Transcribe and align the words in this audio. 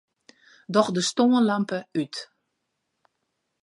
Doch 0.75 0.89
de 0.95 1.01
stânlampe 1.09 1.77
út. 2.01 2.15